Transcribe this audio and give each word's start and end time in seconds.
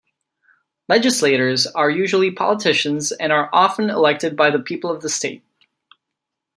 Legislators 0.89 1.67
are 1.67 1.87
usually 1.87 2.31
politicians 2.31 3.11
and 3.11 3.31
are 3.31 3.51
often 3.53 3.91
elected 3.91 4.35
by 4.35 4.49
the 4.49 4.57
people 4.57 4.89
of 4.89 5.03
the 5.03 5.09
state. 5.09 5.43